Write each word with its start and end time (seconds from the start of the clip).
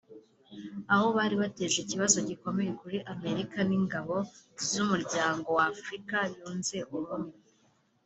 aho 0.93 1.05
bari 1.17 1.35
bateje 1.41 1.77
ikibazo 1.81 2.17
gikomeye 2.29 2.71
kuri 2.81 2.97
Amerika 3.13 3.57
n’ingabo 3.69 4.15
z’Umuryango 4.67 5.47
wa 5.57 5.65
Afurika 5.73 6.17
Yunze 6.35 6.77
Ubumwe 6.95 7.33